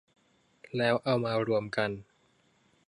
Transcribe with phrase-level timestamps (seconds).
[0.77, 1.89] แล้วเอามารวมกัน